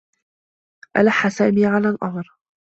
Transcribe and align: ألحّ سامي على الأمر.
ألحّ 0.97 1.27
سامي 1.27 1.65
على 1.65 1.89
الأمر. 1.89 2.37